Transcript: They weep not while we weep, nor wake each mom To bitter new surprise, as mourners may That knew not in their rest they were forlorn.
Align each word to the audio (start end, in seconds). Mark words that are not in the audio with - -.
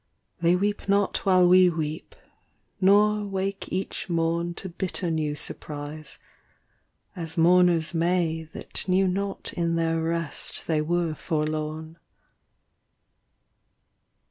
They 0.41 0.55
weep 0.55 0.89
not 0.89 1.27
while 1.27 1.47
we 1.47 1.69
weep, 1.69 2.15
nor 2.79 3.23
wake 3.23 3.71
each 3.71 4.09
mom 4.09 4.55
To 4.55 4.67
bitter 4.67 5.11
new 5.11 5.35
surprise, 5.35 6.17
as 7.15 7.37
mourners 7.37 7.93
may 7.93 8.45
That 8.51 8.83
knew 8.87 9.07
not 9.07 9.53
in 9.53 9.75
their 9.75 10.01
rest 10.01 10.65
they 10.65 10.81
were 10.81 11.13
forlorn. 11.13 11.99